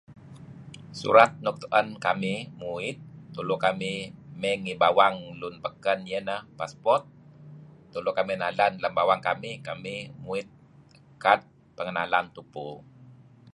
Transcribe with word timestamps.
Surat 0.99 1.31
nuk 1.43 1.55
tu'en 1.61 1.87
kamih 2.05 2.39
nguit 2.61 2.97
tulu 3.33 3.55
kamih 3.65 3.99
mey 4.41 4.55
ngi 4.63 4.73
bawang 4.81 5.15
lun 5.39 5.55
beken 5.63 5.99
iyeh 6.09 6.21
ineh 6.25 6.41
passport, 6.57 7.03
tulu 7.93 8.09
kamih 8.17 8.37
nalan 8.41 8.73
lem 8.81 8.93
bawang 8.99 9.21
kamih, 9.27 9.55
kamih 9.67 10.01
nuit 10.23 10.47
kad 11.23 11.39
pengenalan 11.77 12.25
tupu. 12.35 12.67